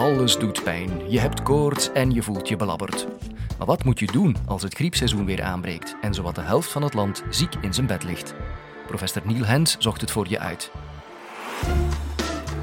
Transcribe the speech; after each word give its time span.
Alles 0.00 0.38
doet 0.38 0.62
pijn. 0.62 1.10
Je 1.10 1.20
hebt 1.20 1.42
koorts 1.42 1.92
en 1.92 2.10
je 2.10 2.22
voelt 2.22 2.48
je 2.48 2.56
belabberd. 2.56 3.06
Maar 3.58 3.66
wat 3.66 3.84
moet 3.84 3.98
je 3.98 4.06
doen 4.06 4.36
als 4.46 4.62
het 4.62 4.74
griepseizoen 4.74 5.24
weer 5.24 5.42
aanbreekt 5.42 5.96
en 6.00 6.14
zowat 6.14 6.34
de 6.34 6.40
helft 6.40 6.70
van 6.70 6.82
het 6.82 6.94
land 6.94 7.22
ziek 7.30 7.54
in 7.60 7.74
zijn 7.74 7.86
bed 7.86 8.04
ligt? 8.04 8.34
Professor 8.86 9.22
Niel 9.24 9.44
Hens 9.44 9.76
zocht 9.78 10.00
het 10.00 10.10
voor 10.10 10.26
je 10.28 10.38
uit. 10.38 10.70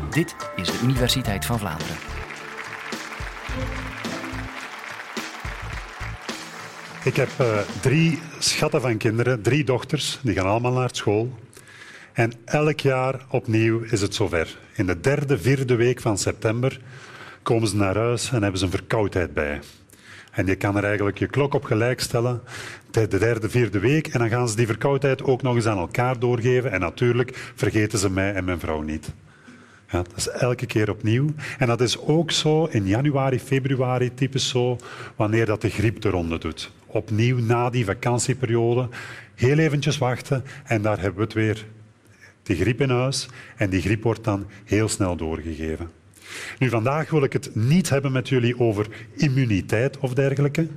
Dit 0.10 0.36
is 0.56 0.68
de 0.68 0.80
Universiteit 0.84 1.46
van 1.46 1.60
Vlaanderen. 1.60 1.96
Ik 7.04 7.16
heb 7.16 7.30
uh, 7.42 7.60
drie 7.82 8.20
schatten 8.40 8.82
van 8.82 8.98
kinderen, 8.98 9.42
drie 9.42 9.64
dochters, 9.64 10.20
die 10.22 10.34
gaan 10.34 10.48
allemaal 10.48 10.74
naar 10.74 10.90
school. 10.92 11.34
En 12.14 12.32
elk 12.46 12.80
jaar 12.80 13.26
opnieuw 13.30 13.80
is 13.80 14.02
het 14.02 14.16
zover. 14.16 14.58
In 14.76 14.86
de 14.86 15.00
derde, 15.00 15.38
vierde 15.38 15.76
week 15.76 16.02
van 16.02 16.18
september 16.18 16.80
komen 17.48 17.68
ze 17.68 17.76
naar 17.76 17.96
huis 17.96 18.32
en 18.32 18.42
hebben 18.42 18.60
ze 18.60 18.66
een 18.66 18.72
verkoudheid 18.72 19.34
bij. 19.34 19.60
En 20.32 20.46
je 20.46 20.56
kan 20.56 20.78
er 20.78 20.84
eigenlijk 20.84 21.18
je 21.18 21.28
klok 21.28 21.54
op 21.54 21.64
gelijk 21.64 22.00
stellen, 22.00 22.42
de 22.92 23.08
derde, 23.08 23.50
vierde 23.50 23.80
week. 23.80 24.08
En 24.08 24.20
dan 24.20 24.30
gaan 24.30 24.50
ze 24.50 24.56
die 24.56 24.66
verkoudheid 24.66 25.24
ook 25.24 25.42
nog 25.42 25.56
eens 25.56 25.66
aan 25.66 25.78
elkaar 25.78 26.20
doorgeven. 26.20 26.72
En 26.72 26.80
natuurlijk 26.80 27.52
vergeten 27.56 28.00
ze 28.00 28.10
mij 28.10 28.34
en 28.34 28.46
mijn 28.46 28.60
vrouw 28.60 28.82
niet. 28.82 29.14
Ja, 29.90 29.98
dat 30.02 30.14
is 30.16 30.30
elke 30.30 30.66
keer 30.66 30.90
opnieuw. 30.90 31.30
En 31.58 31.68
dat 31.68 31.82
is 31.82 32.00
ook 32.00 32.32
zo 32.32 32.66
in 32.66 32.88
januari, 32.88 33.40
februari, 33.40 34.14
typisch 34.14 34.50
zo, 34.50 34.78
wanneer 35.16 35.46
dat 35.46 35.62
de 35.62 35.70
griep 35.70 36.02
de 36.02 36.10
ronde 36.10 36.38
doet. 36.38 36.72
Opnieuw 36.86 37.38
na 37.38 37.70
die 37.70 37.86
vakantieperiode, 37.86 38.90
heel 39.36 39.58
eventjes 39.58 39.98
wachten 39.98 40.44
en 40.64 40.82
daar 40.82 41.00
hebben 41.00 41.18
we 41.18 41.24
het 41.24 41.34
weer. 41.34 41.66
Die 42.44 42.56
griep 42.56 42.82
in 42.82 42.90
huis 42.90 43.30
en 43.56 43.70
die 43.70 43.82
griep 43.82 44.04
wordt 44.04 44.24
dan 44.24 44.46
heel 44.66 44.88
snel 44.88 45.16
doorgegeven. 45.16 45.97
Nu, 46.60 46.70
vandaag 46.70 47.10
wil 47.10 47.24
ik 47.24 47.34
het 47.34 47.56
niet 47.56 47.90
hebben 47.90 48.12
met 48.12 48.30
jullie 48.30 48.60
over 48.60 48.88
immuniteit 49.16 49.98
of 49.98 50.14
dergelijke. 50.14 50.68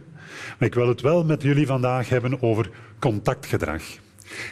Maar 0.58 0.69
ik 0.69 0.75
wil 0.75 0.88
het 0.88 1.00
wel 1.00 1.25
met 1.25 1.42
jullie 1.42 1.66
vandaag 1.66 2.08
hebben 2.08 2.42
over 2.42 2.70
contactgedrag. 2.98 3.83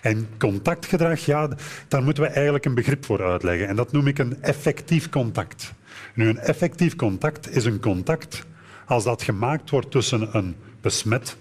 En 0.02 0.28
contactgedrag, 0.38 1.20
ja, 1.20 1.48
daar 1.88 2.02
moeten 2.02 2.22
we 2.22 2.28
eigenlijk 2.28 2.64
een 2.64 2.74
begrip 2.74 3.04
voor 3.04 3.22
uitleggen. 3.22 3.68
En 3.68 3.76
dat 3.76 3.92
noem 3.92 4.06
ik 4.06 4.18
een 4.18 4.42
effectief 4.42 5.08
contact. 5.08 5.72
Nu, 6.14 6.28
een 6.28 6.38
effectief 6.38 6.96
contact 6.96 7.56
is 7.56 7.64
een 7.64 7.80
contact 7.80 8.46
als 8.86 9.04
dat 9.04 9.22
gemaakt 9.22 9.70
wordt 9.70 9.90
tussen 9.90 10.36
een 10.36 10.56
besmet, 10.80 11.36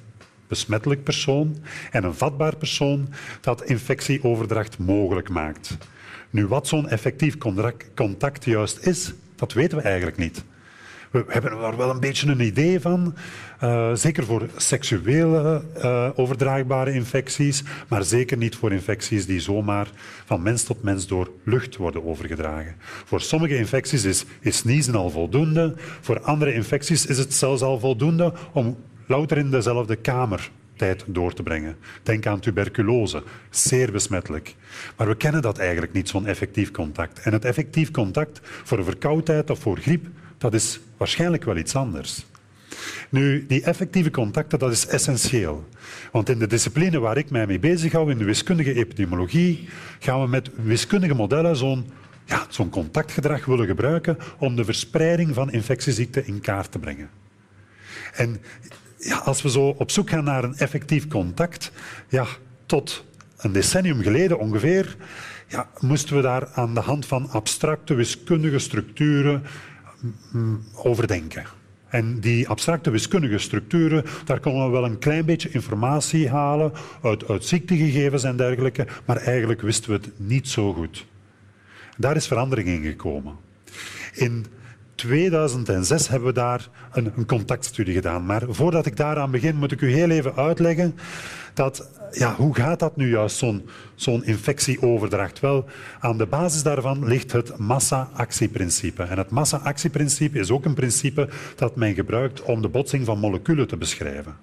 besmettelijk 0.48 1.04
persoon 1.04 1.58
en 1.92 2.04
een 2.04 2.14
vatbaar 2.14 2.56
persoon 2.56 3.08
dat 3.42 3.64
infectieoverdracht 3.64 4.78
mogelijk 4.78 5.30
maakt. 5.30 5.78
Nu, 6.30 6.48
wat 6.48 6.68
zo'n 6.68 6.90
effectief 6.90 7.38
contact 7.96 8.46
juist 8.46 8.86
is, 8.86 9.14
dat 9.38 9.54
weten 9.54 9.78
we 9.78 9.84
eigenlijk 9.84 10.18
niet. 10.18 10.44
We 11.12 11.26
hebben 11.28 11.52
er 11.52 11.78
wel 11.78 11.90
een 11.90 12.00
beetje 12.00 12.28
een 12.28 12.40
idee 12.40 12.80
van, 12.80 13.16
uh, 13.64 13.94
zeker 13.94 14.26
voor 14.26 14.50
seksuele 14.56 15.64
uh, 15.78 16.10
overdraagbare 16.16 16.94
infecties, 16.94 17.64
maar 17.88 18.04
zeker 18.04 18.38
niet 18.38 18.56
voor 18.56 18.72
infecties 18.72 19.26
die 19.26 19.40
zomaar 19.40 19.88
van 20.26 20.42
mens 20.42 20.64
tot 20.64 20.84
mens 20.84 21.08
door 21.08 21.32
lucht 21.44 21.76
worden 21.76 22.06
overgedragen. 22.06 22.76
Voor 22.80 23.22
sommige 23.22 23.58
infecties 23.58 24.04
is, 24.04 24.26
is 24.40 24.58
sniezen 24.58 24.96
al 24.96 25.10
voldoende, 25.10 25.76
voor 26.02 26.22
andere 26.22 26.54
infecties 26.54 27.06
is 27.06 27.18
het 27.18 27.34
zelfs 27.34 27.62
al 27.62 27.80
voldoende 27.80 28.34
om 28.54 28.78
louter 29.06 29.38
in 29.38 29.52
dezelfde 29.52 29.96
kamer 29.96 30.50
tijd 30.78 31.04
door 31.08 31.34
te 31.34 31.44
brengen. 31.44 31.78
Denk 32.04 32.26
aan 32.26 32.40
tuberculose, 32.40 33.24
zeer 33.50 33.92
besmettelijk. 33.92 34.56
Maar 34.98 35.08
we 35.08 35.16
kennen 35.16 35.42
dat 35.42 35.58
eigenlijk 35.58 35.94
niet, 35.94 36.10
zo'n 36.10 36.26
effectief 36.26 36.72
contact. 36.72 37.20
En 37.20 37.34
het 37.34 37.46
effectief 37.46 37.92
contact 37.92 38.40
voor 38.44 38.84
verkoudheid 38.84 39.50
of 39.50 39.60
voor 39.60 39.78
griep, 39.78 40.08
dat 40.38 40.54
is 40.54 40.80
waarschijnlijk 40.98 41.44
wel 41.44 41.58
iets 41.58 41.76
anders. 41.76 42.26
Nu, 43.10 43.46
die 43.48 43.64
effectieve 43.64 44.12
contacten, 44.12 44.60
dat 44.60 44.72
is 44.72 44.88
essentieel. 44.88 45.68
Want 46.12 46.30
in 46.30 46.40
de 46.40 46.48
discipline 46.48 47.00
waar 47.00 47.18
ik 47.18 47.30
mij 47.30 47.48
mee 47.48 47.60
bezig 47.60 47.92
hou, 47.92 48.12
in 48.12 48.18
de 48.18 48.24
wiskundige 48.24 48.74
epidemiologie, 48.74 49.70
gaan 50.00 50.22
we 50.22 50.28
met 50.28 50.50
wiskundige 50.56 51.14
modellen 51.14 51.56
zo'n 51.56 51.86
ja, 52.26 52.46
zo'n 52.50 52.70
contactgedrag 52.70 53.46
willen 53.46 53.68
gebruiken 53.68 54.18
om 54.38 54.56
de 54.56 54.66
verspreiding 54.66 55.34
van 55.34 55.52
infectieziekten 55.52 56.28
in 56.28 56.40
kaart 56.40 56.72
te 56.72 56.80
brengen. 56.80 57.10
En 58.14 58.42
ja, 58.98 59.18
als 59.18 59.42
we 59.42 59.50
zo 59.50 59.68
op 59.68 59.92
zoek 59.92 60.10
gaan 60.10 60.24
naar 60.24 60.44
een 60.44 60.56
effectief 60.56 61.08
contact, 61.08 61.72
ja, 62.10 62.26
tot 62.66 63.06
een 63.38 63.52
decennium 63.52 64.02
geleden 64.02 64.40
ongeveer, 64.40 64.96
ja, 65.48 65.70
moesten 65.80 66.16
we 66.16 66.22
daar 66.22 66.48
aan 66.54 66.74
de 66.74 66.80
hand 66.80 67.06
van 67.06 67.30
abstracte 67.30 67.94
wiskundige 67.94 68.60
structuren 68.60 69.44
mm, 70.32 70.64
overdenken. 70.74 71.46
En 71.88 72.20
die 72.20 72.48
abstracte 72.48 72.90
wiskundige 72.90 73.38
structuren, 73.38 74.04
daar 74.26 74.40
konden 74.40 74.66
we 74.66 74.72
wel 74.72 74.86
een 74.86 75.00
klein 75.00 75.26
beetje 75.26 75.50
informatie 75.50 76.30
halen 76.30 76.72
uit, 77.04 77.28
uit 77.28 77.46
ziektegegevens 77.46 78.24
en 78.24 78.38
dergelijke, 78.38 78.88
maar 79.06 79.18
eigenlijk 79.18 79.62
wisten 79.62 79.90
we 79.90 79.96
het 79.96 80.12
niet 80.18 80.48
zo 80.48 80.74
goed. 80.74 81.06
Daar 81.98 82.16
is 82.16 82.28
verandering 82.28 82.68
in 82.68 82.84
gekomen. 82.84 83.36
In 84.14 84.46
2006 84.98 86.08
hebben 86.08 86.28
we 86.28 86.34
daar 86.34 86.70
een, 86.92 87.12
een, 87.16 87.26
contactstudie 87.26 87.94
gedaan. 87.94 88.26
Maar 88.26 88.44
voordat 88.48 88.86
ik 88.86 88.98
daaraan 88.98 89.32
begin, 89.32 89.56
moet 89.56 89.72
ik 89.72 89.82
u 89.82 89.92
heel 89.92 90.10
even 90.10 90.36
uitleggen 90.36 90.96
dat, 91.54 91.90
ja, 92.12 92.36
hoe 92.36 92.56
gaat 92.56 92.80
dat 92.80 92.96
nu 92.96 93.10
juist, 93.10 93.38
zo'n 93.38 93.70
zo'n 93.96 94.26
infectieoverdracht? 94.26 95.40
Wel, 95.40 95.66
aan 96.00 96.18
de 96.18 96.26
basis 96.26 96.64
daarvan 96.64 97.06
ligt 97.06 97.32
het 97.32 97.58
massa-actieprincipe. 97.58 99.04
En 99.04 99.18
het 99.18 99.30
massa-actieprincipe 99.30 100.40
is 100.40 100.52
ook 100.52 100.66
een 100.66 100.74
principe 100.74 101.30
dat 101.56 101.76
men 101.76 101.94
gebruikt 101.94 102.42
om 102.42 102.62
de 102.62 102.70
botsing 102.70 103.06
van 103.06 103.20
moleculen 103.20 103.68
te 103.68 103.78
beschrijven. 103.78 104.36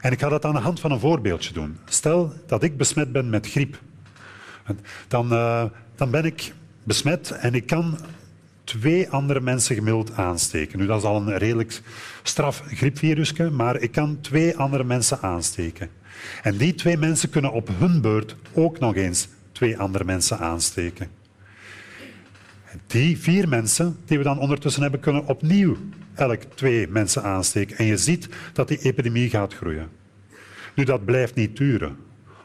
En 0.00 0.12
ik 0.12 0.20
ga 0.20 0.28
dat 0.28 0.44
aan 0.44 0.54
de 0.54 0.60
hand 0.60 0.80
van 0.80 0.90
een 0.90 1.00
voorbeeldje 1.00 1.52
doen. 1.52 1.78
Stel 1.84 2.32
dat 2.46 2.62
ik 2.62 2.76
besmet 2.76 3.12
ben 3.12 3.30
met 3.30 3.50
griep. 3.50 3.78
Dan, 5.08 5.32
uh, 5.32 5.64
dan 5.94 6.10
ben 6.10 6.24
ik 6.24 6.52
besmet 6.82 7.30
en 7.30 7.54
ik 7.54 7.66
kan 7.66 7.98
twee 8.78 9.10
andere 9.10 9.40
mensen 9.40 9.74
gemiddeld 9.74 10.12
aansteken. 10.16 10.78
Nu, 10.78 10.86
dat 10.86 10.98
is 10.98 11.04
al 11.04 11.16
een 11.16 11.38
redelijk 11.38 11.80
straf 12.22 12.62
griepvirusje, 12.66 13.50
maar 13.50 13.80
ik 13.80 13.92
kan 13.92 14.20
twee 14.20 14.56
andere 14.56 14.84
mensen 14.84 15.20
aansteken. 15.20 15.90
En 16.42 16.56
die 16.56 16.74
twee 16.74 16.96
mensen 16.96 17.30
kunnen 17.30 17.52
op 17.52 17.68
hun 17.78 18.00
beurt 18.00 18.36
ook 18.52 18.78
nog 18.78 18.94
eens 18.94 19.28
twee 19.52 19.78
andere 19.78 20.04
mensen 20.04 20.38
aansteken. 20.38 21.08
Die 22.86 23.18
vier 23.18 23.48
mensen 23.48 23.96
die 24.04 24.18
we 24.18 24.24
dan 24.24 24.38
ondertussen 24.38 24.82
hebben, 24.82 25.00
kunnen 25.00 25.26
opnieuw 25.26 25.76
elk 26.14 26.42
twee 26.42 26.88
mensen 26.88 27.22
aansteken. 27.22 27.76
En 27.76 27.84
je 27.84 27.96
ziet 27.96 28.28
dat 28.52 28.68
die 28.68 28.78
epidemie 28.78 29.30
gaat 29.30 29.54
groeien. 29.54 29.88
Nu, 30.74 30.84
dat 30.84 31.04
blijft 31.04 31.34
niet 31.34 31.56
duren. 31.56 31.96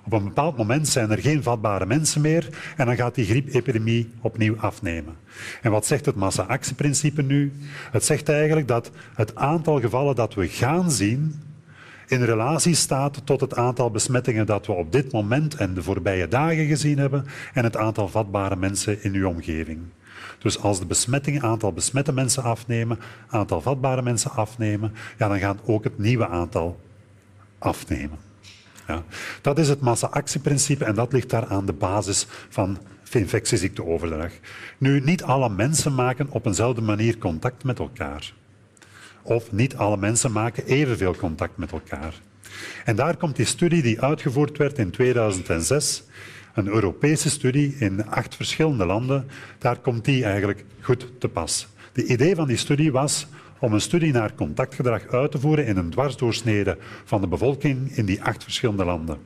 Op 0.10 0.20
een 0.20 0.24
bepaald 0.24 0.58
moment 0.58 0.88
zijn 0.88 1.12
er 1.12 1.18
geen 1.18 1.44
vatbare 1.44 1.86
mensen 1.86 2.22
meer 2.22 2.50
en 2.78 2.86
dan 2.86 2.96
gaat 2.96 3.16
die 3.16 3.26
griepepidemie 3.26 4.10
opnieuw 4.22 4.56
afnemen. 4.58 5.16
En 5.62 5.72
wat 5.72 5.86
zegt 5.86 6.06
het 6.06 6.16
massa-actieprincipe 6.16 7.22
nu? 7.22 7.54
Het 7.92 8.06
zegt 8.06 8.30
eigenlijk 8.30 8.68
dat 8.68 8.92
het 9.16 9.36
aantal 9.36 9.80
gevallen 9.80 10.16
dat 10.16 10.34
we 10.34 10.48
gaan 10.48 10.92
zien 10.92 11.42
in 12.08 12.24
relatie 12.24 12.76
staat 12.76 13.22
tot 13.24 13.42
het 13.42 13.56
aantal 13.56 13.92
besmettingen 13.92 14.46
dat 14.46 14.66
we 14.66 14.72
op 14.72 14.92
dit 14.92 15.12
moment 15.12 15.56
en 15.56 15.74
de 15.74 15.84
voorbije 15.84 16.28
dagen 16.28 16.66
gezien 16.66 16.98
hebben 16.98 17.26
en 17.54 17.64
het 17.64 17.78
aantal 17.78 18.08
vatbare 18.08 18.56
mensen 18.56 19.04
in 19.04 19.14
uw 19.14 19.28
omgeving. 19.28 19.80
Dus 20.40 20.60
als 20.60 20.80
de 20.80 20.86
besmettingen, 20.86 21.42
aantal 21.42 21.74
besmette 21.74 22.14
mensen 22.14 22.44
afnemen, 22.44 23.00
aantal 23.28 23.62
vatbare 23.62 24.02
mensen 24.02 24.32
afnemen, 24.32 24.94
ja, 25.18 25.28
dan 25.28 25.40
gaat 25.40 25.60
ook 25.66 25.84
het 25.84 25.98
nieuwe 25.98 26.28
aantal 26.28 26.80
afnemen. 27.58 28.29
Ja. 28.90 29.04
Dat 29.42 29.58
is 29.58 29.70
het 29.70 29.80
massa-actieprincipe 29.80 30.86
en 30.86 30.96
dat 30.96 31.14
ligt 31.14 31.30
daar 31.30 31.46
aan 31.46 31.66
de 31.66 31.74
basis 31.74 32.28
van 32.50 32.78
infectieziekteoverdrag. 33.12 34.32
Nu, 34.78 35.02
niet 35.02 35.24
alle 35.24 35.50
mensen 35.50 35.96
maken 35.96 36.28
op 36.30 36.46
eenzelfde 36.46 36.82
manier 36.82 37.18
contact 37.18 37.64
met 37.64 37.80
elkaar. 37.80 38.34
Of 39.22 39.52
niet 39.52 39.76
alle 39.76 39.98
mensen 39.98 40.32
maken 40.32 40.66
evenveel 40.66 41.16
contact 41.16 41.58
met 41.58 41.72
elkaar. 41.72 42.14
En 42.86 42.96
daar 42.96 43.18
komt 43.18 43.36
die 43.36 43.46
studie 43.46 43.82
die 43.82 44.02
uitgevoerd 44.02 44.58
werd 44.58 44.78
in 44.78 44.92
2006, 44.92 46.04
een 46.54 46.68
Europese 46.68 47.30
studie 47.30 47.76
in 47.80 48.08
acht 48.08 48.36
verschillende 48.36 48.86
landen, 48.86 49.28
daar 49.58 49.80
komt 49.80 50.06
die 50.06 50.24
eigenlijk 50.24 50.66
goed 50.82 51.08
te 51.20 51.28
pas. 51.28 51.68
De 51.94 52.06
idee 52.06 52.36
van 52.36 52.48
die 52.48 52.58
studie 52.58 52.92
was 52.92 53.28
om 53.60 53.74
een 53.74 53.82
studie 53.82 54.12
naar 54.12 54.36
contactgedrag 54.36 55.08
uit 55.08 55.32
te 55.32 55.40
voeren 55.40 55.66
in 55.66 55.78
een 55.78 55.90
dwarsdoorsnede 55.90 56.78
van 57.06 57.22
de 57.22 57.28
bevolking 57.28 57.92
in 57.92 58.06
die 58.06 58.24
acht 58.24 58.44
verschillende 58.44 58.86
landen. 58.86 59.18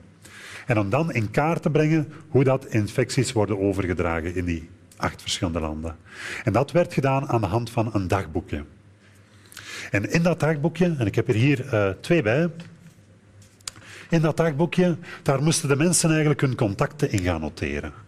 En 0.66 0.80
om 0.80 0.90
dan 0.90 1.14
in 1.14 1.32
kaart 1.32 1.62
te 1.62 1.70
brengen 1.70 2.14
hoe 2.30 2.44
dat 2.44 2.66
infecties 2.66 3.32
worden 3.32 3.60
overgedragen 3.60 4.36
in 4.36 4.46
die 4.46 4.70
acht 4.98 5.22
verschillende 5.22 5.60
landen. 5.60 5.96
En 6.44 6.54
dat 6.54 6.72
werd 6.72 6.94
gedaan 6.94 7.28
aan 7.28 7.42
de 7.42 7.48
hand 7.48 7.70
van 7.70 7.90
een 7.94 8.08
dagboekje. 8.08 8.64
En 9.92 10.12
in 10.12 10.24
dat 10.24 10.40
dagboekje, 10.40 10.96
en 10.98 11.06
ik 11.06 11.16
heb 11.16 11.28
er 11.28 11.34
hier 11.34 11.74
uh, 11.74 11.90
twee 12.02 12.22
bij, 12.22 12.50
in 14.10 14.22
dat 14.22 14.38
dagboekje, 14.38 14.98
daar 15.24 15.44
moesten 15.44 15.70
de 15.70 15.76
mensen 15.76 16.10
eigenlijk 16.10 16.42
hun 16.42 16.56
contacten 16.56 17.12
in 17.12 17.20
gaan 17.20 17.42
noteren. 17.42 18.03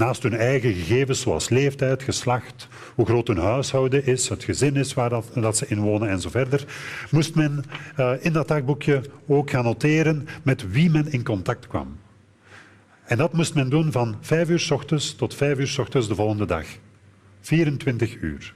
Naast 0.00 0.22
hun 0.22 0.34
eigen 0.34 0.74
gegevens 0.74 1.20
zoals 1.20 1.48
leeftijd, 1.48 2.02
geslacht, 2.02 2.68
hoe 2.94 3.06
groot 3.06 3.26
hun 3.26 3.38
huishouden 3.38 4.06
is, 4.06 4.28
het 4.28 4.44
gezin 4.44 4.76
is 4.76 4.94
waar 4.94 5.08
dat, 5.08 5.30
dat 5.34 5.56
ze 5.56 5.66
in 5.68 5.80
wonen 5.80 6.08
en 6.08 6.20
zo 6.20 6.30
verder, 6.30 6.64
moest 7.10 7.34
men 7.34 7.64
uh, 7.98 8.12
in 8.20 8.32
dat 8.32 8.48
dagboekje 8.48 9.02
ook 9.26 9.50
gaan 9.50 9.64
noteren 9.64 10.28
met 10.42 10.70
wie 10.70 10.90
men 10.90 11.12
in 11.12 11.24
contact 11.24 11.66
kwam. 11.66 11.98
En 13.04 13.16
dat 13.16 13.32
moest 13.32 13.54
men 13.54 13.70
doen 13.70 13.92
van 13.92 14.16
vijf 14.20 14.48
uur 14.48 14.58
s 14.58 14.70
ochtends 14.70 15.14
tot 15.14 15.34
vijf 15.34 15.58
uur 15.58 15.66
s 15.66 15.78
ochtends 15.78 16.08
de 16.08 16.14
volgende 16.14 16.46
dag. 16.46 16.66
24 17.40 18.16
uur. 18.20 18.54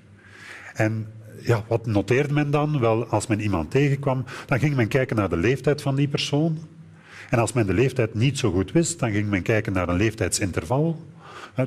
En 0.75 1.07
ja, 1.41 1.65
wat 1.69 1.87
noteerde 1.87 2.35
men 2.35 2.51
dan? 2.51 2.81
Wel, 2.81 3.07
als 3.07 3.27
men 3.27 3.41
iemand 3.41 3.71
tegenkwam, 3.71 4.25
dan 4.47 4.59
ging 4.59 4.77
men 4.77 4.89
kijken 4.89 5.17
naar 5.17 5.29
de 5.29 5.37
leeftijd 5.37 5.83
van 5.83 5.95
die 5.95 6.09
persoon. 6.09 6.59
En 7.31 7.39
als 7.39 7.53
men 7.53 7.67
de 7.67 7.75
leeftijd 7.75 8.15
niet 8.15 8.39
zo 8.39 8.51
goed 8.51 8.73
wist, 8.73 8.99
dan 8.99 9.11
ging 9.11 9.29
men 9.29 9.43
kijken 9.43 9.73
naar 9.73 9.89
een 9.89 9.97
leeftijdsinterval. 9.97 11.03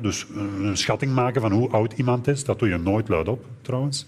Dus 0.02 0.26
een 0.34 0.76
schatting 0.76 1.14
maken 1.14 1.40
van 1.40 1.52
hoe 1.52 1.70
oud 1.70 1.92
iemand 1.92 2.26
is. 2.26 2.44
Dat 2.44 2.58
doe 2.58 2.68
je 2.68 2.78
nooit 2.78 3.08
luidop, 3.08 3.44
trouwens. 3.62 4.06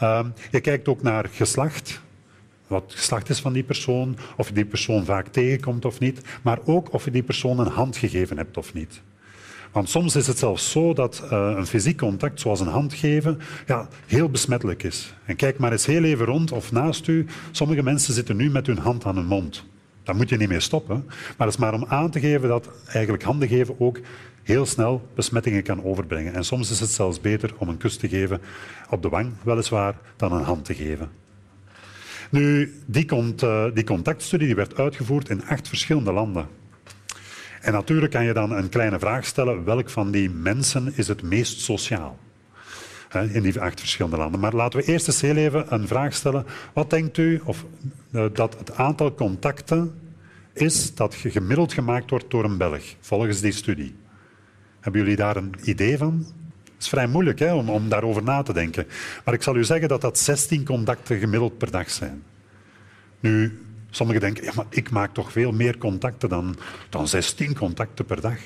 Ehm, 0.00 0.26
je 0.50 0.60
kijkt 0.60 0.88
ook 0.88 1.02
naar 1.02 1.28
geslacht. 1.32 2.00
Wat 2.66 2.82
het 2.82 2.92
geslacht 2.92 3.28
is 3.28 3.40
van 3.40 3.52
die 3.52 3.62
persoon, 3.62 4.16
of 4.36 4.48
je 4.48 4.54
die 4.54 4.64
persoon 4.64 5.04
vaak 5.04 5.26
tegenkomt 5.26 5.84
of 5.84 5.98
niet. 5.98 6.20
Maar 6.42 6.58
ook 6.64 6.92
of 6.92 7.04
je 7.04 7.10
die 7.10 7.22
persoon 7.22 7.58
een 7.58 7.66
hand 7.66 7.96
gegeven 7.96 8.36
hebt 8.36 8.56
of 8.56 8.74
niet. 8.74 9.02
Want 9.72 9.88
soms 9.88 10.16
is 10.16 10.26
het 10.26 10.38
zelfs 10.38 10.70
zo 10.70 10.94
dat 10.94 11.22
uh, 11.24 11.52
een 11.56 11.66
fysiek 11.66 11.98
contact, 11.98 12.40
zoals 12.40 12.60
een 12.60 12.66
hand 12.66 12.94
geven, 12.94 13.38
ja, 13.66 13.88
heel 14.06 14.28
besmettelijk 14.28 14.82
is. 14.82 15.14
En 15.24 15.36
kijk 15.36 15.58
maar 15.58 15.72
eens 15.72 15.86
heel 15.86 16.04
even 16.04 16.26
rond 16.26 16.52
of 16.52 16.72
naast 16.72 17.06
u. 17.06 17.26
Sommige 17.50 17.82
mensen 17.82 18.14
zitten 18.14 18.36
nu 18.36 18.50
met 18.50 18.66
hun 18.66 18.78
hand 18.78 19.04
aan 19.04 19.16
hun 19.16 19.26
mond. 19.26 19.64
Daar 20.10 20.18
moet 20.18 20.28
je 20.28 20.36
niet 20.36 20.48
mee 20.48 20.60
stoppen. 20.60 21.04
Maar 21.06 21.46
het 21.46 21.56
is 21.56 21.56
maar 21.56 21.74
om 21.74 21.84
aan 21.88 22.10
te 22.10 22.20
geven 22.20 22.48
dat 22.48 22.68
eigenlijk 22.86 23.22
handen 23.22 23.48
geven 23.48 23.74
ook 23.78 24.00
heel 24.42 24.66
snel 24.66 25.08
besmettingen 25.14 25.62
kan 25.62 25.84
overbrengen. 25.84 26.34
En 26.34 26.44
soms 26.44 26.70
is 26.70 26.80
het 26.80 26.90
zelfs 26.90 27.20
beter 27.20 27.54
om 27.58 27.68
een 27.68 27.76
kus 27.76 27.96
te 27.96 28.08
geven 28.08 28.40
op 28.88 29.02
de 29.02 29.08
wang, 29.08 29.32
weliswaar, 29.42 29.94
dan 30.16 30.32
een 30.32 30.42
hand 30.42 30.64
te 30.64 30.74
geven. 30.74 31.10
Nu, 32.30 32.74
die, 32.86 33.06
uh, 33.44 33.64
die 33.74 33.84
contactstudie 33.84 34.46
die 34.46 34.56
werd 34.56 34.76
uitgevoerd 34.76 35.28
in 35.28 35.46
acht 35.46 35.68
verschillende 35.68 36.12
landen. 36.12 36.46
En 37.60 37.72
natuurlijk 37.72 38.12
kan 38.12 38.24
je 38.24 38.32
dan 38.32 38.52
een 38.52 38.68
kleine 38.68 38.98
vraag 38.98 39.24
stellen: 39.24 39.64
welk 39.64 39.90
van 39.90 40.10
die 40.10 40.30
mensen 40.30 40.92
is 40.94 41.08
het 41.08 41.22
meest 41.22 41.60
sociaal? 41.60 42.18
In 43.14 43.42
die 43.42 43.60
acht 43.60 43.80
verschillende 43.80 44.16
landen. 44.16 44.40
Maar 44.40 44.54
laten 44.54 44.78
we 44.78 44.84
eerst 44.84 45.06
eens 45.06 45.20
heel 45.20 45.36
even 45.36 45.74
een 45.74 45.86
vraag 45.86 46.14
stellen. 46.14 46.46
Wat 46.72 46.90
denkt 46.90 47.16
u 47.16 47.40
of, 47.44 47.64
uh, 48.10 48.24
dat 48.32 48.58
het 48.58 48.76
aantal 48.76 49.14
contacten 49.14 49.94
is 50.52 50.94
dat 50.94 51.14
gemiddeld 51.14 51.72
gemaakt 51.72 52.10
wordt 52.10 52.30
door 52.30 52.44
een 52.44 52.56
Belg, 52.56 52.94
volgens 53.00 53.40
die 53.40 53.52
studie? 53.52 53.94
Hebben 54.80 55.00
jullie 55.00 55.16
daar 55.16 55.36
een 55.36 55.54
idee 55.64 55.98
van? 55.98 56.26
Het 56.64 56.82
is 56.82 56.88
vrij 56.88 57.06
moeilijk 57.06 57.38
hè, 57.38 57.54
om, 57.54 57.70
om 57.70 57.88
daarover 57.88 58.22
na 58.22 58.42
te 58.42 58.52
denken. 58.52 58.86
Maar 59.24 59.34
ik 59.34 59.42
zal 59.42 59.56
u 59.56 59.64
zeggen 59.64 59.88
dat 59.88 60.00
dat 60.00 60.18
16 60.18 60.64
contacten 60.64 61.18
gemiddeld 61.18 61.58
per 61.58 61.70
dag 61.70 61.90
zijn. 61.90 62.22
Nu, 63.20 63.62
sommigen 63.90 64.20
denken, 64.20 64.44
ja, 64.44 64.52
maar 64.54 64.66
ik 64.68 64.90
maak 64.90 65.14
toch 65.14 65.32
veel 65.32 65.52
meer 65.52 65.78
contacten 65.78 66.28
dan, 66.28 66.56
dan 66.88 67.08
16 67.08 67.54
contacten 67.54 68.04
per 68.04 68.20
dag. 68.20 68.38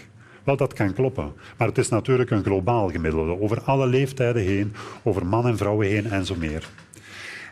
Wel, 0.45 0.57
dat 0.57 0.73
kan 0.73 0.93
kloppen. 0.93 1.33
Maar 1.57 1.69
het 1.69 1.79
is 1.79 1.89
natuurlijk 1.89 2.31
een 2.31 2.45
globaal 2.45 2.91
gemiddelde, 2.91 3.41
over 3.41 3.63
alle 3.63 3.87
leeftijden 3.87 4.43
heen, 4.43 4.73
over 5.03 5.27
man 5.27 5.47
en 5.47 5.57
vrouwen 5.57 5.87
heen 5.87 6.07
en 6.07 6.27
zo 6.27 6.35
meer. 6.35 6.69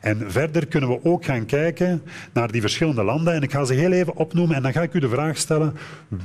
En 0.01 0.31
verder 0.31 0.67
kunnen 0.67 0.89
we 0.89 1.05
ook 1.05 1.25
gaan 1.25 1.47
kijken 1.47 2.03
naar 2.33 2.53
die 2.53 2.61
verschillende 2.61 3.03
landen. 3.03 3.35
En 3.35 3.43
ik 3.43 3.53
ga 3.53 3.65
ze 3.65 3.75
heel 3.75 3.93
even 3.93 4.17
opnoemen 4.17 4.57
en 4.57 4.63
dan 4.63 4.73
ga 4.73 4.83
ik 4.83 4.95
u 4.95 4.99
de 4.99 5.09
vraag 5.09 5.37
stellen 5.37 5.75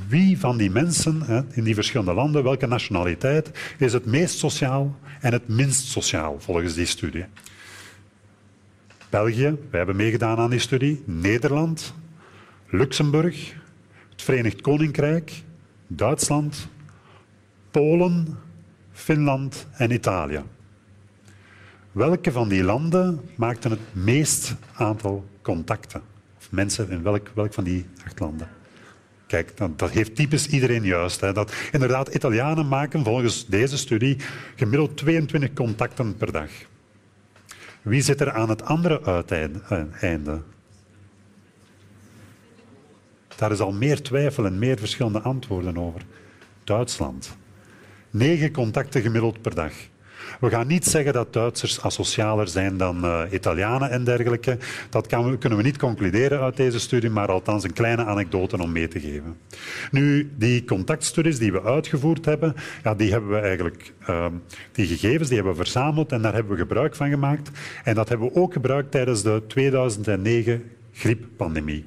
wie 0.08 0.38
van 0.38 0.56
die 0.56 0.70
mensen 0.70 1.46
in 1.52 1.64
die 1.64 1.74
verschillende 1.74 2.14
landen, 2.14 2.42
welke 2.42 2.66
nationaliteit, 2.66 3.50
is 3.78 3.92
het 3.92 4.06
meest 4.06 4.38
sociaal 4.38 4.96
en 5.20 5.32
het 5.32 5.48
minst 5.48 5.86
sociaal 5.86 6.36
volgens 6.38 6.74
die 6.74 6.86
studie. 6.86 7.24
België, 9.10 9.56
wij 9.70 9.78
hebben 9.78 9.96
meegedaan 9.96 10.38
aan 10.38 10.50
die 10.50 10.58
studie. 10.58 11.02
Nederland, 11.04 11.94
Luxemburg, 12.70 13.54
het 14.10 14.22
Verenigd 14.22 14.60
Koninkrijk, 14.60 15.42
Duitsland, 15.90 16.68
Polen, 17.70 18.38
Finland 18.92 19.66
en 19.72 19.90
Italië. 19.90 20.42
Welke 21.92 22.32
van 22.32 22.48
die 22.48 22.64
landen 22.64 23.20
maakten 23.34 23.70
het 23.70 23.80
meest 23.92 24.54
aantal 24.74 25.24
contacten? 25.42 26.02
Of 26.38 26.50
mensen 26.50 26.90
in 26.90 27.02
welk, 27.02 27.30
welk 27.34 27.52
van 27.52 27.64
die 27.64 27.86
acht 28.04 28.20
landen? 28.20 28.48
Kijk, 29.26 29.56
dat, 29.56 29.78
dat 29.78 29.90
heeft 29.90 30.16
typisch 30.16 30.46
iedereen 30.46 30.84
juist. 30.84 31.20
Hè. 31.20 31.32
Dat, 31.32 31.52
inderdaad, 31.72 32.14
Italianen 32.14 32.68
maken 32.68 33.04
volgens 33.04 33.46
deze 33.46 33.78
studie 33.78 34.16
gemiddeld 34.56 34.96
22 34.96 35.52
contacten 35.52 36.16
per 36.16 36.32
dag. 36.32 36.50
Wie 37.82 38.02
zit 38.02 38.20
er 38.20 38.32
aan 38.32 38.48
het 38.48 38.64
andere 38.64 39.04
uiteinde? 39.04 40.42
Daar 43.38 43.52
is 43.52 43.60
al 43.60 43.72
meer 43.72 44.02
twijfel 44.02 44.46
en 44.46 44.58
meer 44.58 44.78
verschillende 44.78 45.20
antwoorden 45.20 45.78
over. 45.78 46.00
Duitsland. 46.64 47.36
Negen 48.10 48.52
contacten 48.52 49.02
gemiddeld 49.02 49.42
per 49.42 49.54
dag. 49.54 49.72
We 50.40 50.48
gaan 50.48 50.66
niet 50.66 50.84
zeggen 50.84 51.12
dat 51.12 51.32
Duitsers 51.32 51.82
asocialer 51.82 52.48
zijn 52.48 52.76
dan 52.76 53.04
uh, 53.04 53.22
Italianen 53.30 53.90
en 53.90 54.04
dergelijke. 54.04 54.58
Dat 54.90 55.06
kan, 55.06 55.38
kunnen 55.38 55.58
we 55.58 55.64
niet 55.64 55.78
concluderen 55.78 56.40
uit 56.40 56.56
deze 56.56 56.80
studie, 56.80 57.10
maar 57.10 57.28
althans 57.28 57.64
een 57.64 57.72
kleine 57.72 58.04
anekdote 58.04 58.62
om 58.62 58.72
mee 58.72 58.88
te 58.88 59.00
geven. 59.00 59.36
Nu, 59.90 60.30
die 60.36 60.64
contactstudies 60.64 61.38
die 61.38 61.52
we 61.52 61.62
uitgevoerd 61.62 62.24
hebben, 62.24 62.54
ja, 62.82 62.94
die 62.94 63.10
hebben 63.10 63.30
we 63.30 63.38
eigenlijk, 63.38 63.92
uh, 64.10 64.26
die 64.72 64.86
gegevens 64.86 65.28
die 65.28 65.36
hebben 65.36 65.56
we 65.56 65.62
verzameld 65.62 66.12
en 66.12 66.22
daar 66.22 66.34
hebben 66.34 66.52
we 66.52 66.58
gebruik 66.58 66.96
van 66.96 67.10
gemaakt. 67.10 67.50
En 67.84 67.94
dat 67.94 68.08
hebben 68.08 68.28
we 68.28 68.40
ook 68.40 68.52
gebruikt 68.52 68.90
tijdens 68.90 69.22
de 69.22 69.42
2009 69.46 70.70
grieppandemie 70.92 71.84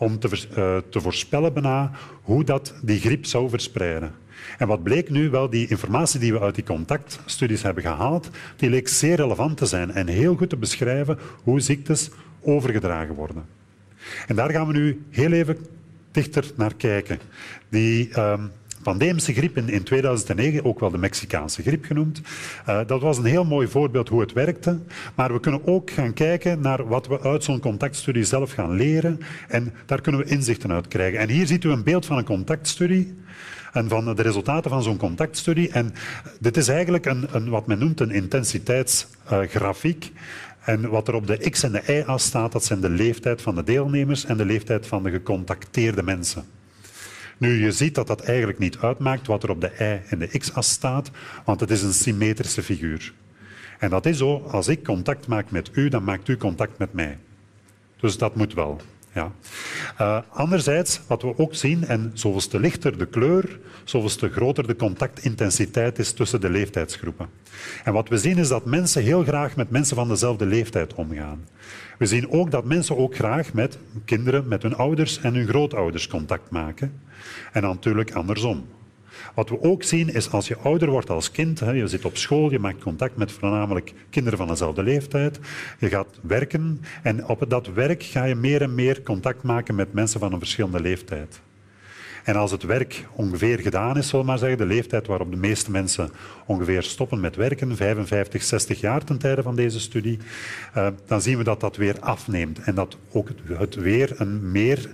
om 0.00 0.18
te, 0.18 0.28
uh, 0.28 0.76
te 0.90 1.00
voorspellen 1.00 1.52
bijna 1.52 1.90
hoe 2.22 2.44
dat 2.44 2.74
die 2.82 3.00
griep 3.00 3.26
zou 3.26 3.48
verspreiden. 3.48 4.12
En 4.58 4.66
wat 4.66 4.82
bleek 4.82 5.10
nu? 5.10 5.30
Wel, 5.30 5.50
die 5.50 5.68
informatie 5.68 6.20
die 6.20 6.32
we 6.32 6.40
uit 6.40 6.54
die 6.54 6.64
contactstudies 6.64 7.62
hebben 7.62 7.82
gehaald, 7.82 8.30
die 8.56 8.70
leek 8.70 8.88
zeer 8.88 9.16
relevant 9.16 9.56
te 9.56 9.66
zijn 9.66 9.90
en 9.90 10.06
heel 10.06 10.34
goed 10.34 10.48
te 10.48 10.56
beschrijven 10.56 11.18
hoe 11.42 11.60
ziektes 11.60 12.10
overgedragen 12.40 13.14
worden. 13.14 13.44
En 14.26 14.36
daar 14.36 14.50
gaan 14.50 14.66
we 14.66 14.72
nu 14.72 15.02
heel 15.10 15.32
even 15.32 15.56
dichter 16.10 16.50
naar 16.56 16.74
kijken. 16.74 17.18
Die 17.68 18.20
um, 18.20 18.50
pandemische 18.82 19.32
griep 19.32 19.56
in, 19.56 19.68
in, 19.68 19.82
2009, 19.82 20.64
ook 20.64 20.80
wel 20.80 20.90
de 20.90 20.98
Mexicaanse 20.98 21.62
griep 21.62 21.84
genoemd, 21.84 22.20
uh, 22.68 22.80
dat 22.86 23.00
was 23.00 23.18
een 23.18 23.24
heel 23.24 23.44
mooi 23.44 23.68
voorbeeld 23.68 24.08
hoe 24.08 24.20
het 24.20 24.32
werkte. 24.32 24.78
Maar 25.14 25.32
we 25.32 25.40
kunnen 25.40 25.66
ook 25.66 25.90
gaan 25.90 26.12
kijken 26.12 26.60
naar 26.60 26.88
wat 26.88 27.06
we 27.06 27.20
uit 27.20 27.44
zo'n 27.44 27.60
contactstudie 27.60 28.24
zelf 28.24 28.52
gaan 28.52 28.72
leren. 28.72 29.20
En 29.48 29.72
daar 29.86 30.00
kunnen 30.00 30.20
we 30.20 30.30
inzichten 30.30 30.72
uit 30.72 30.88
krijgen. 30.88 31.18
En 31.18 31.28
hier 31.28 31.46
ziet 31.46 31.64
u 31.64 31.70
een 31.70 31.82
beeld 31.82 32.06
van 32.06 32.18
een 32.18 32.24
contactstudie 32.24 33.14
en 33.72 33.88
van 33.88 34.14
de 34.14 34.22
resultaten 34.22 34.70
van 34.70 34.82
zo'n 34.82 34.96
contactstudie. 34.96 35.70
En 35.70 35.94
dit 36.40 36.56
is 36.56 36.68
eigenlijk 36.68 37.06
een, 37.06 37.26
een 37.32 37.48
wat 37.48 37.66
men 37.66 37.78
noemt 37.78 38.00
een 38.00 38.10
intensiteitsgrafiek. 38.10 40.12
En 40.64 40.88
wat 40.88 41.08
er 41.08 41.14
op 41.14 41.26
de 41.26 41.50
x- 41.50 41.62
en 41.62 41.72
de 41.72 41.82
y-as 41.86 42.24
staat, 42.24 42.52
dat 42.52 42.64
zijn 42.64 42.80
de 42.80 42.90
leeftijd 42.90 43.42
van 43.42 43.54
de 43.54 43.64
deelnemers 43.64 44.24
en 44.24 44.36
de 44.36 44.44
leeftijd 44.44 44.86
van 44.86 45.02
de 45.02 45.10
gecontacteerde 45.10 46.02
mensen. 46.02 46.44
Nu, 47.40 47.64
je 47.64 47.72
ziet 47.72 47.94
dat 47.94 48.06
dat 48.06 48.20
eigenlijk 48.20 48.58
niet 48.58 48.78
uitmaakt 48.78 49.26
wat 49.26 49.42
er 49.42 49.50
op 49.50 49.60
de 49.60 49.72
y- 49.78 50.10
en 50.10 50.18
de 50.18 50.38
x-as 50.38 50.68
staat, 50.68 51.10
want 51.44 51.60
het 51.60 51.70
is 51.70 51.82
een 51.82 51.92
symmetrische 51.92 52.62
figuur. 52.62 53.12
En 53.78 53.90
dat 53.90 54.06
is 54.06 54.18
zo, 54.18 54.38
als 54.38 54.68
ik 54.68 54.84
contact 54.84 55.26
maak 55.26 55.50
met 55.50 55.70
u, 55.72 55.88
dan 55.88 56.04
maakt 56.04 56.28
u 56.28 56.36
contact 56.36 56.78
met 56.78 56.92
mij. 56.92 57.18
Dus 58.00 58.18
dat 58.18 58.36
moet 58.36 58.54
wel. 58.54 58.80
Ja. 59.12 59.32
Uh, 60.00 60.18
anderzijds, 60.28 61.00
wat 61.06 61.22
we 61.22 61.38
ook 61.38 61.54
zien, 61.54 61.86
en 61.86 62.10
zoveelste 62.14 62.60
lichter 62.60 62.98
de 62.98 63.06
kleur, 63.06 63.58
zoveelste 63.84 64.28
groter 64.28 64.66
de 64.66 64.76
contactintensiteit 64.76 65.98
is 65.98 66.12
tussen 66.12 66.40
de 66.40 66.50
leeftijdsgroepen. 66.50 67.28
En 67.84 67.92
wat 67.92 68.08
we 68.08 68.18
zien 68.18 68.38
is 68.38 68.48
dat 68.48 68.64
mensen 68.64 69.02
heel 69.02 69.22
graag 69.22 69.56
met 69.56 69.70
mensen 69.70 69.96
van 69.96 70.08
dezelfde 70.08 70.46
leeftijd 70.46 70.94
omgaan. 70.94 71.46
We 71.98 72.06
zien 72.06 72.30
ook 72.30 72.50
dat 72.50 72.64
mensen 72.64 72.96
ook 72.96 73.14
graag 73.14 73.52
met 73.52 73.78
kinderen, 74.04 74.48
met 74.48 74.62
hun 74.62 74.76
ouders 74.76 75.20
en 75.20 75.34
hun 75.34 75.46
grootouders 75.46 76.08
contact 76.08 76.50
maken. 76.50 77.00
En 77.52 77.62
natuurlijk 77.62 78.12
andersom. 78.12 78.66
Wat 79.34 79.48
we 79.48 79.62
ook 79.62 79.82
zien 79.82 80.14
is 80.14 80.30
als 80.30 80.48
je 80.48 80.56
ouder 80.56 80.90
wordt 80.90 81.10
als 81.10 81.30
kind, 81.30 81.60
hè, 81.60 81.70
je 81.70 81.86
zit 81.86 82.04
op 82.04 82.16
school, 82.16 82.50
je 82.50 82.58
maakt 82.58 82.82
contact 82.82 83.16
met 83.16 83.32
voornamelijk 83.32 83.92
kinderen 84.10 84.38
van 84.38 84.48
dezelfde 84.48 84.82
leeftijd, 84.82 85.38
je 85.78 85.88
gaat 85.88 86.18
werken 86.22 86.80
en 87.02 87.26
op 87.26 87.44
dat 87.48 87.66
werk 87.66 88.02
ga 88.02 88.24
je 88.24 88.34
meer 88.34 88.62
en 88.62 88.74
meer 88.74 89.02
contact 89.02 89.42
maken 89.42 89.74
met 89.74 89.92
mensen 89.92 90.20
van 90.20 90.32
een 90.32 90.38
verschillende 90.38 90.80
leeftijd. 90.80 91.40
En 92.24 92.36
als 92.36 92.50
het 92.50 92.62
werk 92.62 93.06
ongeveer 93.12 93.58
gedaan 93.58 93.96
is, 93.96 94.08
zullen 94.08 94.24
we 94.24 94.30
maar 94.30 94.38
zeggen, 94.38 94.58
de 94.58 94.64
leeftijd 94.74 95.06
waarop 95.06 95.30
de 95.30 95.36
meeste 95.36 95.70
mensen 95.70 96.10
ongeveer 96.46 96.82
stoppen 96.82 97.20
met 97.20 97.36
werken, 97.36 97.76
55, 97.76 98.42
60 98.42 98.80
jaar 98.80 99.04
ten 99.04 99.18
tijde 99.18 99.42
van 99.42 99.56
deze 99.56 99.80
studie, 99.80 100.18
uh, 100.76 100.86
dan 101.06 101.22
zien 101.22 101.38
we 101.38 101.44
dat 101.44 101.60
dat 101.60 101.76
weer 101.76 102.00
afneemt 102.00 102.60
en 102.60 102.74
dat 102.74 102.96
ook 103.12 103.28
het 103.46 103.74
weer 103.74 104.20
een 104.20 104.50
meer 104.50 104.90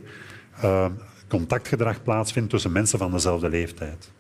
uh, 0.64 0.86
contactgedrag 1.28 2.02
plaatsvindt 2.02 2.50
tussen 2.50 2.72
mensen 2.72 2.98
van 2.98 3.10
dezelfde 3.10 3.48
leeftijd. 3.48 4.10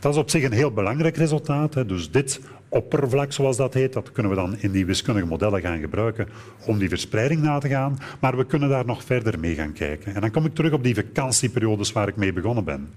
Dat 0.00 0.12
is 0.12 0.18
op 0.18 0.30
zich 0.30 0.42
een 0.42 0.52
heel 0.52 0.72
belangrijk 0.72 1.16
resultaat. 1.16 1.88
Dus 1.88 2.10
dit 2.10 2.40
oppervlak, 2.68 3.32
zoals 3.32 3.56
dat 3.56 3.74
heet, 3.74 3.92
dat 3.92 4.12
kunnen 4.12 4.32
we 4.32 4.38
dan 4.38 4.56
in 4.58 4.70
die 4.70 4.86
wiskundige 4.86 5.26
modellen 5.26 5.60
gaan 5.60 5.78
gebruiken 5.78 6.28
om 6.66 6.78
die 6.78 6.88
verspreiding 6.88 7.42
na 7.42 7.58
te 7.58 7.68
gaan. 7.68 7.98
Maar 8.20 8.36
we 8.36 8.46
kunnen 8.46 8.68
daar 8.68 8.86
nog 8.86 9.04
verder 9.04 9.38
mee 9.38 9.54
gaan 9.54 9.72
kijken. 9.72 10.14
En 10.14 10.20
dan 10.20 10.30
kom 10.30 10.44
ik 10.44 10.54
terug 10.54 10.72
op 10.72 10.82
die 10.82 10.94
vakantieperiodes 10.94 11.92
waar 11.92 12.08
ik 12.08 12.16
mee 12.16 12.32
begonnen 12.32 12.64
ben. 12.64 12.88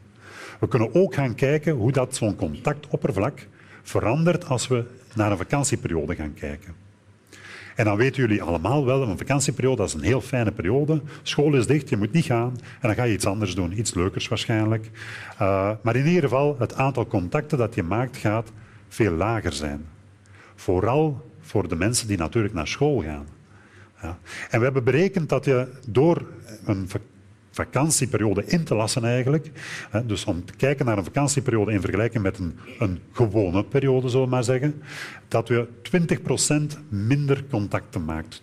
We 0.60 0.68
kunnen 0.68 0.96
ook 0.96 1.14
gaan 1.14 1.36
kijken 1.36 1.74
hoe 1.74 1.92
dat 1.92 2.16
zo'n 2.16 2.36
contactoppervlak 2.36 3.48
verandert 3.84 4.46
als 4.46 4.68
we 4.68 4.84
naar 5.16 5.32
een 5.32 5.38
vakantieperiode 5.38 6.16
gaan 6.16 6.34
kijken. 6.34 6.74
En 7.76 7.86
dan 7.86 7.98
weten 7.98 8.22
jullie 8.22 8.44
allemaal 8.44 8.86
wel, 8.86 9.02
een 9.02 9.18
vakantieperiode 9.18 9.84
is 9.84 9.94
een 9.94 10.02
heel 10.02 10.22
fijne 10.22 10.52
periode. 10.52 11.02
School 11.22 11.54
is 11.54 11.68
dicht, 11.68 11.90
je 11.90 11.98
moet 11.98 12.12
niet 12.12 12.26
gaan. 12.26 12.52
En 12.58 12.88
dan 12.88 12.96
ga 12.96 13.04
je 13.04 13.14
iets 13.14 13.26
anders 13.26 13.56
doen, 13.56 13.80
iets 13.80 13.94
leukers 13.94 14.28
waarschijnlijk. 14.28 14.90
Uh, 15.42 15.72
maar 15.82 15.96
in 15.96 16.08
ieder 16.08 16.24
geval, 16.24 16.56
het 16.60 16.76
aantal 16.76 17.08
contacten 17.08 17.58
dat 17.58 17.76
je 17.76 17.84
maakt 17.84 18.18
gaat 18.18 18.52
veel 18.88 19.12
lager 19.12 19.54
zijn. 19.54 19.86
Vooral 20.56 21.30
voor 21.42 21.68
de 21.68 21.76
mensen 21.76 22.08
die 22.08 22.18
natuurlijk 22.18 22.54
naar 22.54 22.68
school 22.68 23.02
gaan. 23.02 23.26
Ja. 24.02 24.18
En 24.50 24.58
we 24.60 24.64
hebben 24.64 24.84
berekend 24.84 25.30
dat 25.30 25.46
je 25.46 25.68
door 25.88 26.26
een 26.66 26.90
vakantieperiode 27.64 28.46
in 28.46 28.64
te 28.64 28.76
lassen 28.76 29.04
eigenlijk. 29.04 29.52
Dus 30.06 30.26
om 30.26 30.46
te 30.46 30.54
kijken 30.54 30.86
naar 30.86 30.98
een 30.98 31.04
vakantieperiode 31.04 31.72
in 31.72 31.82
vergelijking 31.82 32.24
met 32.24 32.38
een, 32.38 32.60
een 32.80 33.00
gewone 33.12 33.64
periode, 33.64 34.10
zullen 34.10 34.26
we 34.26 34.32
maar 34.32 34.44
zeggen, 34.44 34.82
dat 35.28 35.48
we 35.48 35.68
20% 36.76 36.80
minder 36.90 37.44
contacten 37.50 38.06
maakt. 38.06 38.42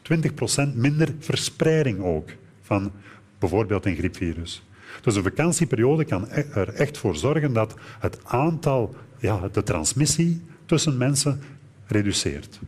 20% 0.69 0.75
minder 0.75 1.09
verspreiding 1.19 2.03
ook 2.03 2.31
van 2.63 2.93
bijvoorbeeld 3.39 3.87
een 3.87 3.97
griepvirus. 3.97 4.63
Dus 5.03 5.17
een 5.17 5.23
vakantieperiode 5.23 6.05
kan 6.05 6.27
e- 6.31 6.45
er 6.55 6.69
echt 6.69 6.99
voor 6.99 7.17
zorgen 7.17 7.53
dat 7.53 7.75
het 7.99 8.19
aantal, 8.25 8.95
ja, 9.19 9.49
de 9.53 9.63
transmissie 9.63 10.43
tussen 10.67 10.97
mensen 10.97 11.41
reduceert. 11.87 12.61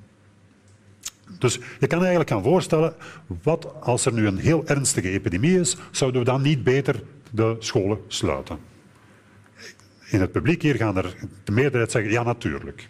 Dus 1.40 1.58
je 1.78 1.86
kan 1.86 1.98
eigenlijk 1.98 2.30
gaan 2.30 2.42
voorstellen, 2.42 2.94
wat 3.42 3.72
als 3.80 4.06
er 4.06 4.12
nu 4.12 4.26
een 4.26 4.38
heel 4.38 4.66
ernstige 4.66 5.10
epidemie 5.10 5.60
is, 5.60 5.76
zouden 5.90 6.20
we 6.20 6.26
dan 6.26 6.42
niet 6.42 6.64
beter 6.64 7.02
de 7.30 7.56
scholen 7.58 7.98
sluiten? 8.08 8.58
In 10.10 10.20
het 10.20 10.32
publiek 10.32 10.62
hier 10.62 10.74
gaan 10.74 10.96
er 10.96 11.14
de 11.44 11.52
meerderheid 11.52 11.90
zeggen, 11.90 12.12
ja 12.12 12.22
natuurlijk. 12.22 12.88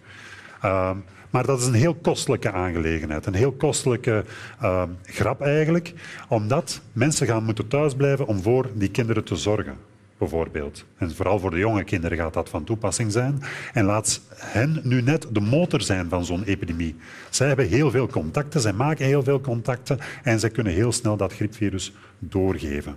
Uh, 0.65 0.91
maar 1.31 1.47
dat 1.47 1.61
is 1.61 1.67
een 1.67 1.75
heel 1.75 1.95
kostelijke 1.95 2.53
aangelegenheid, 2.53 3.27
een 3.27 3.35
heel 3.35 3.53
kostelijke 3.53 4.25
uh, 4.63 4.83
grap 5.03 5.41
eigenlijk, 5.41 5.95
omdat 6.29 6.81
mensen 6.93 7.27
gaan 7.27 7.45
moeten 7.45 7.69
thuisblijven 7.69 8.27
om 8.27 8.43
voor 8.43 8.67
die 8.75 8.91
kinderen 8.91 9.25
te 9.25 9.37
zorgen 9.37 9.77
bijvoorbeeld. 10.21 10.85
En 10.97 11.15
vooral 11.15 11.39
voor 11.39 11.51
de 11.51 11.59
jonge 11.59 11.85
kinderen 11.85 12.19
gaat 12.19 12.35
dat 12.35 12.49
van 12.49 12.65
toepassing 12.65 13.13
zijn. 13.13 13.43
En 13.73 13.85
laat 13.85 14.21
hen 14.35 14.81
nu 14.83 15.03
net 15.03 15.27
de 15.33 15.41
motor 15.41 15.83
zijn 15.83 16.09
van 16.09 16.25
zo'n 16.25 16.45
epidemie. 16.45 16.97
Zij 17.31 17.47
hebben 17.47 17.69
heel 17.69 17.91
veel 17.91 18.07
contacten, 18.07 18.61
zij 18.61 18.73
maken 18.73 19.07
heel 19.07 19.23
veel 19.23 19.41
contacten 19.41 19.99
en 20.23 20.41
zij 20.41 20.51
kunnen 20.51 20.73
heel 20.73 20.93
snel 20.93 21.17
dat 21.17 21.33
griepvirus 21.33 21.93
doorgeven. 22.19 22.97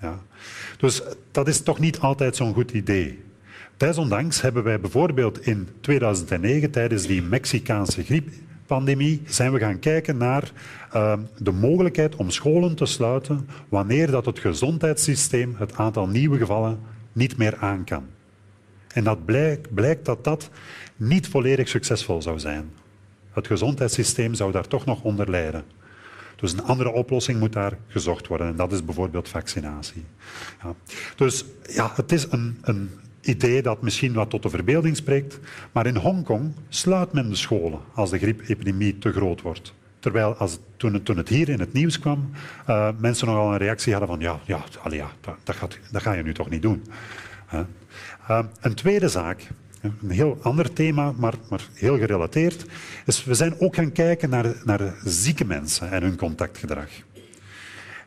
Ja. 0.00 0.18
Dus 0.78 1.02
dat 1.30 1.48
is 1.48 1.62
toch 1.62 1.78
niet 1.78 1.98
altijd 1.98 2.36
zo'n 2.36 2.54
goed 2.54 2.70
idee. 2.70 3.22
Desondanks 3.76 4.40
hebben 4.40 4.62
wij 4.62 4.80
bijvoorbeeld 4.80 5.46
in 5.46 5.68
2009, 5.80 6.70
tijdens 6.70 7.06
die 7.06 7.22
Mexicaanse 7.22 8.04
griep, 8.04 8.28
pandemie 8.72 9.22
zijn 9.26 9.52
we 9.52 9.58
gaan 9.58 9.78
kijken 9.78 10.16
naar 10.16 10.52
uh, 10.94 11.18
de 11.38 11.52
mogelijkheid 11.52 12.16
om 12.16 12.30
scholen 12.30 12.74
te 12.74 12.86
sluiten 12.86 13.48
wanneer 13.68 14.10
dat 14.10 14.26
het 14.26 14.38
gezondheidssysteem 14.38 15.54
het 15.58 15.74
aantal 15.76 16.06
nieuwe 16.06 16.38
gevallen 16.38 16.80
niet 17.12 17.36
meer 17.36 17.56
aan 17.56 17.84
kan. 17.84 18.06
En 18.88 19.04
dat 19.04 19.24
blijkt, 19.24 19.74
blijkt 19.74 20.04
dat 20.04 20.24
dat 20.24 20.50
niet 20.96 21.28
volledig 21.28 21.68
succesvol 21.68 22.22
zou 22.22 22.38
zijn. 22.38 22.70
Het 23.32 23.46
gezondheidssysteem 23.46 24.34
zou 24.34 24.52
daar 24.52 24.68
toch 24.68 24.84
nog 24.84 25.02
onder 25.02 25.30
lijden. 25.30 25.64
Dus 26.36 26.52
een 26.52 26.64
andere 26.64 26.92
oplossing 26.92 27.38
moet 27.38 27.52
daar 27.52 27.78
gezocht 27.88 28.26
worden. 28.26 28.46
En 28.46 28.56
dat 28.56 28.72
is 28.72 28.84
bijvoorbeeld 28.84 29.28
vaccinatie. 29.28 30.04
Ja. 30.62 30.74
Dus 31.16 31.44
ja, 31.62 31.92
het 31.94 32.12
is 32.12 32.26
een, 32.30 32.58
een 32.62 32.90
idee 33.22 33.62
dat 33.62 33.82
misschien 33.82 34.12
wat 34.12 34.30
tot 34.30 34.42
de 34.42 34.50
verbeelding 34.50 34.96
spreekt. 34.96 35.38
Maar 35.72 35.86
in 35.86 35.96
Hongkong 35.96 36.52
sluit 36.68 37.12
men 37.12 37.28
de 37.28 37.36
scholen 37.36 37.80
als 37.94 38.10
de 38.10 38.18
griepepidemie 38.18 38.98
te 38.98 39.12
groot 39.12 39.42
wordt. 39.42 39.74
Terwijl 39.98 40.34
als, 40.34 40.58
toen, 40.76 41.16
het, 41.16 41.28
hier 41.28 41.48
in 41.48 41.60
het 41.60 41.72
nieuws 41.72 41.98
kwam, 41.98 42.30
uh, 42.68 42.88
mensen 42.98 43.26
nogal 43.26 43.52
een 43.52 43.58
reactie 43.58 43.92
hadden 43.92 44.10
van 44.10 44.20
ja, 44.20 44.40
ja, 44.44 44.64
allee, 44.82 44.98
ja 44.98 45.10
dat, 45.20 45.34
dat, 45.42 45.56
gaat, 45.56 45.78
dat, 45.90 46.02
ga 46.02 46.12
je 46.12 46.22
nu 46.22 46.34
toch 46.34 46.50
niet 46.50 46.62
doen. 46.62 46.82
Uh, 47.54 48.38
een 48.60 48.74
tweede 48.74 49.08
zaak, 49.08 49.48
een 49.80 50.10
heel 50.10 50.38
ander 50.42 50.72
thema, 50.72 51.12
maar, 51.12 51.34
maar, 51.50 51.68
heel 51.72 51.98
gerelateerd, 51.98 52.66
is 53.06 53.24
we 53.24 53.34
zijn 53.34 53.60
ook 53.60 53.74
gaan 53.74 53.92
kijken 53.92 54.30
naar, 54.30 54.54
naar 54.64 54.94
zieke 55.04 55.44
mensen 55.44 55.90
en 55.90 56.02
hun 56.02 56.16
contactgedrag. 56.16 56.88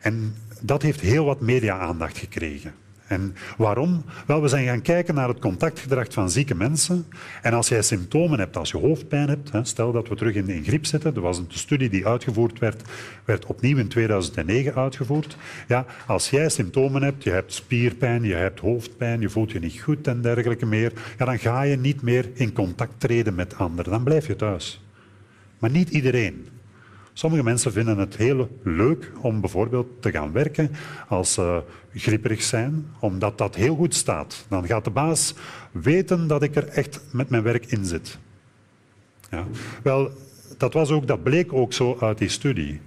En 0.00 0.34
dat 0.60 0.82
heeft 0.82 1.00
heel 1.00 1.24
wat 1.24 1.40
media-aandacht 1.40 2.18
gekregen. 2.18 2.74
En 3.06 3.34
waarom? 3.56 4.04
Wel, 4.26 4.42
we 4.42 4.48
zijn 4.48 4.66
gaan 4.66 4.82
kijken 4.82 5.14
naar 5.14 5.28
het 5.28 5.38
contactgedrag 5.38 6.06
van 6.10 6.30
zieke 6.30 6.54
mensen. 6.54 7.06
En 7.42 7.52
als 7.52 7.68
jij 7.68 7.82
symptomen 7.82 8.38
hebt, 8.38 8.56
als 8.56 8.70
je 8.70 8.78
hoofdpijn 8.78 9.28
hebt, 9.28 9.52
hè, 9.52 9.64
stel 9.64 9.92
dat 9.92 10.08
we 10.08 10.14
terug 10.14 10.34
in, 10.34 10.48
in 10.48 10.64
griep 10.64 10.86
zitten, 10.86 11.14
er 11.14 11.20
was 11.20 11.38
een 11.38 11.46
studie 11.48 11.88
die 11.88 12.06
uitgevoerd 12.06 12.58
werd, 12.58 12.82
werd 13.24 13.46
opnieuw 13.46 13.76
in 13.76 13.88
2009 13.88 14.74
uitgevoerd. 14.74 15.36
Ja, 15.68 15.86
als 16.06 16.30
jij 16.30 16.48
symptomen 16.48 17.02
hebt, 17.02 17.22
je 17.22 17.30
hebt 17.30 17.52
spierpijn, 17.52 18.22
je 18.22 18.34
hebt 18.34 18.60
hoofdpijn, 18.60 19.20
je 19.20 19.28
voelt 19.28 19.50
je 19.50 19.58
niet 19.58 19.80
goed 19.80 20.06
en 20.06 20.20
dergelijke 20.20 20.66
meer, 20.66 20.92
ja, 21.18 21.24
dan 21.24 21.38
ga 21.38 21.62
je 21.62 21.76
niet 21.76 22.02
meer 22.02 22.30
in 22.34 22.52
contact 22.52 23.00
treden 23.00 23.34
met 23.34 23.58
anderen. 23.58 23.92
Dan 23.92 24.04
blijf 24.04 24.26
je 24.26 24.36
thuis. 24.36 24.84
Maar 25.58 25.70
niet 25.70 25.90
iedereen. 25.90 26.46
Sommige 27.18 27.42
mensen 27.42 27.72
vinden 27.72 27.98
het 27.98 28.16
heel 28.16 28.58
leuk 28.62 29.12
om 29.20 29.40
bijvoorbeeld 29.40 30.02
te 30.02 30.10
gaan 30.10 30.32
werken 30.32 30.70
als 31.08 31.32
ze 31.32 31.62
grieperig 31.94 32.42
zijn, 32.42 32.86
omdat 33.00 33.38
dat 33.38 33.54
heel 33.54 33.74
goed 33.74 33.94
staat. 33.94 34.46
Dan 34.48 34.66
gaat 34.66 34.84
de 34.84 34.90
baas 34.90 35.34
weten 35.72 36.26
dat 36.26 36.42
ik 36.42 36.56
er 36.56 36.68
echt 36.68 37.00
met 37.12 37.28
mijn 37.28 37.42
werk 37.42 37.66
in 37.66 37.84
zit. 37.84 38.18
Ja. 39.30 39.44
Wel, 39.82 40.10
dat, 40.56 40.72
was 40.72 40.90
ook, 40.90 41.06
dat 41.06 41.22
bleek 41.22 41.52
ook 41.52 41.72
zo 41.72 41.96
uit 42.00 42.18
die 42.18 42.28
studie. 42.28 42.80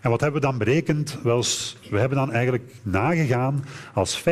En 0.00 0.10
wat 0.10 0.20
hebben 0.20 0.40
we 0.40 0.46
dan 0.46 0.58
berekend? 0.58 1.18
Wel, 1.22 1.44
we 1.90 1.98
hebben 1.98 2.18
dan 2.18 2.32
eigenlijk 2.32 2.74
nagegaan 2.82 3.64
als 3.94 4.20
50% 4.20 4.24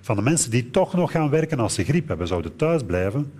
van 0.00 0.16
de 0.16 0.22
mensen 0.22 0.50
die 0.50 0.70
toch 0.70 0.94
nog 0.94 1.10
gaan 1.10 1.30
werken 1.30 1.58
als 1.58 1.74
ze 1.74 1.84
griep 1.84 2.08
hebben, 2.08 2.26
zouden 2.26 2.56
thuis 2.56 2.82
blijven 2.82 3.32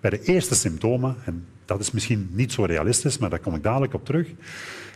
bij 0.00 0.10
de 0.10 0.22
eerste 0.22 0.54
symptomen, 0.54 1.16
en 1.24 1.46
dat 1.68 1.80
is 1.80 1.90
misschien 1.90 2.28
niet 2.32 2.52
zo 2.52 2.64
realistisch, 2.64 3.18
maar 3.18 3.30
daar 3.30 3.38
kom 3.38 3.54
ik 3.54 3.62
dadelijk 3.62 3.94
op 3.94 4.04
terug, 4.04 4.28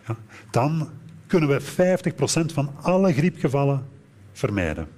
ja, 0.06 0.16
dan 0.50 0.88
kunnen 1.26 1.48
we 1.48 1.60
50% 1.60 2.52
van 2.52 2.70
alle 2.82 3.12
griepgevallen 3.12 3.86
vermijden. 4.32 4.88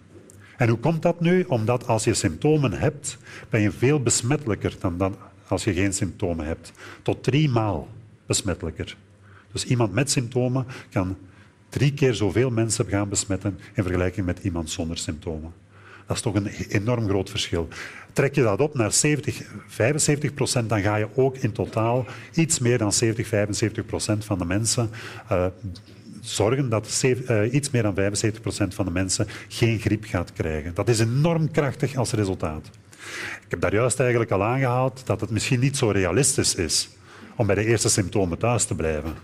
En 0.56 0.68
hoe 0.68 0.78
komt 0.78 1.02
dat 1.02 1.20
nu? 1.20 1.42
Omdat 1.42 1.86
als 1.86 2.04
je 2.04 2.14
symptomen 2.14 2.72
hebt, 2.72 3.18
ben 3.50 3.60
je 3.60 3.70
veel 3.70 4.00
besmettelijker 4.00 4.76
dan, 4.78 4.98
dan 4.98 5.16
als 5.48 5.64
je 5.64 5.72
geen 5.72 5.92
symptomen 5.92 6.46
hebt. 6.46 6.72
Tot 7.02 7.22
drie 7.22 7.48
maal 7.48 7.88
besmettelijker. 8.26 8.96
Dus 9.52 9.64
iemand 9.64 9.92
met 9.92 10.10
symptomen 10.10 10.66
kan 10.90 11.16
drie 11.68 11.94
keer 11.94 12.14
zoveel 12.14 12.50
mensen 12.50 12.86
gaan 12.86 13.08
besmetten 13.08 13.58
in 13.74 13.82
vergelijking 13.82 14.26
met 14.26 14.38
iemand 14.38 14.70
zonder 14.70 14.98
symptomen. 14.98 15.52
Dat 16.06 16.16
is 16.16 16.22
toch 16.22 16.34
een 16.34 16.46
enorm 16.68 17.08
groot 17.08 17.30
verschil. 17.30 17.68
Trek 18.12 18.34
je 18.34 18.42
dat 18.42 18.60
op 18.60 18.74
naar 18.74 18.92
70, 18.92 19.42
75 19.66 20.34
procent, 20.34 20.68
dan 20.68 20.82
ga 20.82 20.96
je 20.96 21.08
ook 21.14 21.36
in 21.36 21.52
totaal 21.52 22.06
iets 22.32 22.58
meer 22.58 22.78
dan 22.78 22.92
70, 22.92 23.26
75 23.26 23.86
procent 23.86 24.24
van 24.24 24.38
de 24.38 24.44
mensen 24.44 24.90
uh, 25.32 25.46
zorgen 26.20 26.68
dat 26.68 27.02
uh, 27.02 27.52
iets 27.52 27.70
meer 27.70 27.82
dan 27.82 27.94
75 27.94 28.40
procent 28.40 28.74
van 28.74 28.84
de 28.84 28.90
mensen 28.90 29.26
geen 29.48 29.78
griep 29.78 30.04
gaat 30.04 30.32
krijgen. 30.32 30.74
Dat 30.74 30.88
is 30.88 30.98
enorm 30.98 31.50
krachtig 31.50 31.96
als 31.96 32.12
resultaat. 32.12 32.70
Ik 33.44 33.50
heb 33.50 33.60
daar 33.60 33.74
juist 33.74 34.00
eigenlijk 34.00 34.30
al 34.30 34.44
aangehaald 34.44 35.06
dat 35.06 35.20
het 35.20 35.30
misschien 35.30 35.60
niet 35.60 35.76
zo 35.76 35.88
realistisch 35.90 36.54
is 36.54 36.88
om 37.36 37.46
bij 37.46 37.54
de 37.54 37.64
eerste 37.64 37.88
symptomen 37.88 38.38
thuis 38.38 38.64
te 38.64 38.74
blijven. 38.74 39.14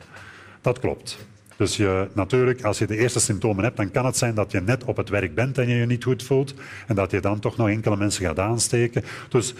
Dat 0.60 0.78
klopt. 0.78 1.18
Dus 1.61 1.76
je, 1.76 2.09
natuurlijk, 2.12 2.64
als 2.64 2.79
je 2.79 2.87
de 2.87 2.97
eerste 2.97 3.21
symptomen 3.21 3.64
hebt, 3.64 3.76
dan 3.76 3.90
kan 3.90 4.07
het 4.07 4.17
zijn 4.17 4.35
dat 4.35 4.52
je 4.52 4.61
net 4.61 4.85
op 4.85 4.97
het 4.97 5.09
werk 5.09 5.35
bent 5.35 5.59
en 5.59 5.69
je 5.69 5.75
je 5.75 5.87
niet 5.87 6.05
goed 6.05 6.23
voelt. 6.23 6.55
En 6.87 6.95
dat 6.95 7.11
je 7.11 7.21
dan 7.21 7.38
toch 7.38 7.57
nog 7.57 7.69
enkele 7.69 7.97
mensen 7.97 8.25
gaat 8.26 8.38
aansteken. 8.38 9.05
Dus 9.29 9.55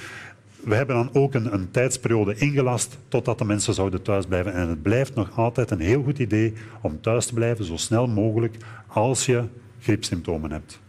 we 0.65 0.75
hebben 0.75 0.97
dan 0.97 1.11
ook 1.13 1.35
een, 1.35 1.55
een 1.55 1.71
tijdsperiode 1.71 2.35
ingelast 2.35 2.99
totdat 3.09 3.39
de 3.39 3.45
mensen 3.45 3.75
zouden 3.75 4.03
thuisblijven. 4.03 4.53
En 4.53 4.69
het 4.69 4.83
blijft 4.83 5.15
nog 5.15 5.39
altijd 5.39 5.71
een 5.71 5.81
heel 5.81 6.03
goed 6.03 6.19
idee 6.19 6.53
om 6.83 7.01
thuis 7.01 7.27
te 7.27 7.35
blijven 7.35 7.65
zo 7.65 7.77
snel 7.77 8.07
mogelijk 8.07 8.57
als 8.87 9.27
je 9.27 9.45
griepsymptomen 9.81 10.51
hebt. 10.51 10.81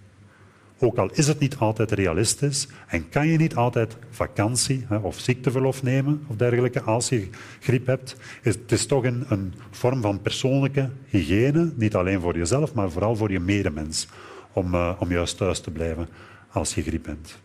Ook 0.83 0.97
al 0.97 1.09
is 1.13 1.27
het 1.27 1.39
niet 1.39 1.57
altijd 1.57 1.91
realistisch 1.91 2.67
en 2.87 3.09
kan 3.09 3.27
je 3.27 3.37
niet 3.37 3.55
altijd 3.55 3.97
vakantie 4.09 4.85
of 5.01 5.19
ziekteverlof 5.19 5.83
nemen 5.83 6.23
of 6.27 6.35
dergelijke 6.35 6.81
als 6.81 7.09
je 7.09 7.27
griep 7.59 7.85
hebt, 7.85 8.15
is 8.41 8.53
het 8.53 8.71
is 8.71 8.85
toch 8.85 9.03
een, 9.03 9.53
vorm 9.71 10.01
van 10.01 10.21
persoonlijke 10.21 10.89
hygiëne, 11.07 11.71
niet 11.75 11.95
alleen 11.95 12.19
voor 12.19 12.37
jezelf, 12.37 12.73
maar 12.73 12.91
vooral 12.91 13.15
voor 13.15 13.31
je 13.31 13.39
medemens, 13.39 14.07
om, 14.53 14.73
uh, 14.73 14.91
om 14.99 15.11
juist 15.11 15.37
thuis 15.37 15.59
te 15.59 15.71
blijven 15.71 16.07
als 16.51 16.75
je 16.75 16.81
griep 16.81 17.03
bent. 17.03 17.39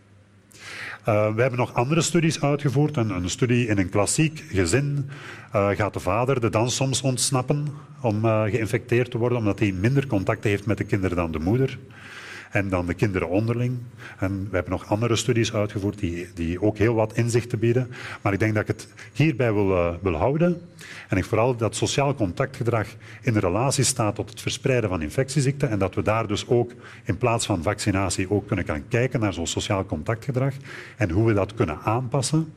Uh, 1.07 1.35
we 1.35 1.41
hebben 1.41 1.59
nog 1.59 1.73
andere 1.73 2.01
studies 2.01 2.41
uitgevoerd. 2.41 2.97
Een, 2.97 3.09
een 3.09 3.29
studie 3.29 3.67
in 3.67 3.77
een 3.77 3.89
klassiek 3.89 4.43
gezin 4.49 5.09
uh, 5.55 5.69
gaat 5.69 5.93
de 5.93 5.99
vader 5.99 6.39
de 6.39 6.49
dans 6.49 6.75
soms 6.75 7.01
ontsnappen 7.01 7.67
om 8.01 8.21
geïnfecteerd 8.23 9.11
te 9.11 9.17
worden, 9.17 9.37
omdat 9.37 9.59
hij 9.59 9.71
minder 9.71 10.07
contact 10.07 10.43
heeft 10.43 10.65
met 10.65 10.77
de 10.77 10.83
kinderen 10.83 11.17
dan 11.17 11.31
de 11.31 11.39
moeder 11.39 11.77
en 12.51 12.69
dan 12.69 12.85
de 12.85 12.93
kinderen 12.93 13.29
onderling. 13.29 13.77
En 14.19 14.47
we 14.49 14.55
hebben 14.55 14.71
nog 14.71 14.87
andere 14.87 15.15
studies 15.15 15.53
uitgevoerd 15.53 15.99
die, 15.99 16.27
die 16.33 16.61
ook 16.61 16.77
heel 16.77 16.93
wat 16.93 17.13
inzichten 17.13 17.59
bieden. 17.59 17.89
Maar 18.21 18.33
ik 18.33 18.39
denk 18.39 18.53
dat 18.53 18.61
ik 18.61 18.67
het 18.67 18.87
hierbij 19.13 19.53
wil, 19.53 19.71
uh, 19.71 19.93
wil 20.01 20.15
houden. 20.15 20.61
En 21.07 21.17
ik 21.17 21.25
vooral 21.25 21.55
dat 21.55 21.75
sociaal 21.75 22.15
contactgedrag 22.15 22.87
in 23.21 23.37
relatie 23.37 23.83
staat 23.83 24.15
tot 24.15 24.29
het 24.29 24.41
verspreiden 24.41 24.89
van 24.89 25.01
infectieziekten 25.01 25.69
en 25.69 25.79
dat 25.79 25.95
we 25.95 26.01
daar 26.01 26.27
dus 26.27 26.47
ook 26.47 26.71
in 27.03 27.17
plaats 27.17 27.45
van 27.45 27.63
vaccinatie 27.63 28.31
ook 28.31 28.47
kunnen 28.47 28.65
gaan 28.65 28.87
kijken 28.87 29.19
naar 29.19 29.33
zo'n 29.33 29.47
sociaal 29.47 29.85
contactgedrag 29.85 30.53
en 30.97 31.09
hoe 31.09 31.27
we 31.27 31.33
dat 31.33 31.53
kunnen 31.53 31.79
aanpassen. 31.83 32.53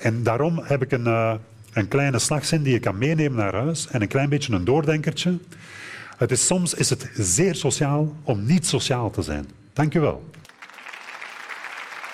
En 0.00 0.22
daarom 0.22 0.60
heb 0.62 0.82
ik 0.82 0.92
een, 0.92 1.06
uh, 1.06 1.34
een 1.72 1.88
kleine 1.88 2.18
slagzin 2.18 2.62
die 2.62 2.72
je 2.72 2.80
kan 2.80 2.98
meenemen 2.98 3.38
naar 3.38 3.54
huis 3.54 3.88
en 3.88 4.02
een 4.02 4.08
klein 4.08 4.28
beetje 4.28 4.52
een 4.52 4.64
doordenkertje. 4.64 5.38
Het 6.18 6.30
is, 6.30 6.46
soms 6.46 6.74
is 6.74 6.90
het 6.90 7.10
zeer 7.14 7.54
sociaal 7.54 8.12
om 8.22 8.44
niet 8.44 8.66
sociaal 8.66 9.10
te 9.10 9.22
zijn. 9.22 9.48
Dank 9.72 9.94
u 9.94 10.00
wel. 10.00 10.30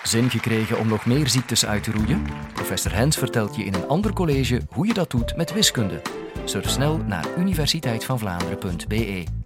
Zin 0.02 0.30
gekregen 0.30 0.78
om 0.78 0.88
nog 0.88 1.06
meer 1.06 1.28
ziektes 1.28 1.66
uit 1.66 1.82
te 1.82 1.90
roeien? 1.90 2.22
Professor 2.54 2.94
Hens 2.94 3.16
vertelt 3.16 3.56
je 3.56 3.64
in 3.64 3.74
een 3.74 3.86
ander 3.86 4.12
college 4.12 4.60
hoe 4.70 4.86
je 4.86 4.94
dat 4.94 5.10
doet 5.10 5.36
met 5.36 5.52
wiskunde. 5.52 6.02
Surf 6.44 6.70
snel 6.70 6.98
naar 6.98 7.26
universiteitvanvlaanderen.be. 7.38 9.43